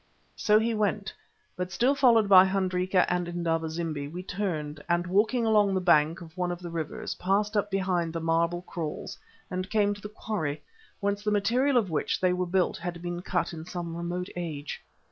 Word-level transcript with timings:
So 0.35 0.57
he 0.57 0.73
went; 0.73 1.13
but 1.55 1.71
still 1.71 1.93
followed 1.93 2.27
by 2.27 2.43
Hendrika 2.45 3.05
and 3.07 3.27
Indaba 3.27 3.69
zimbi, 3.69 4.07
we 4.07 4.23
turned, 4.23 4.83
and, 4.89 5.05
walking 5.05 5.45
along 5.45 5.75
the 5.75 5.79
bank 5.79 6.21
of 6.21 6.35
one 6.35 6.51
of 6.51 6.59
the 6.59 6.71
rivers, 6.71 7.13
passed 7.21 7.55
up 7.55 7.69
behind 7.69 8.11
the 8.11 8.19
marble 8.19 8.63
kraals, 8.63 9.15
and 9.51 9.69
came 9.69 9.93
to 9.93 10.01
the 10.01 10.09
quarry, 10.09 10.63
whence 11.01 11.23
the 11.23 11.29
material 11.29 11.77
of 11.77 11.91
which 11.91 12.19
they 12.19 12.33
were 12.33 12.47
built 12.47 12.77
had 12.77 12.99
been 13.03 13.21
cut 13.21 13.53
in 13.53 13.63
some 13.63 13.95
remote 13.95 14.29
age. 14.35 14.83